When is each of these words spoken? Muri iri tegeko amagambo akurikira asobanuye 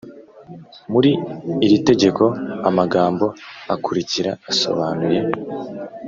Muri 0.91 1.11
iri 1.65 1.77
tegeko 1.89 2.23
amagambo 2.69 3.25
akurikira 3.73 4.31
asobanuye 4.51 5.19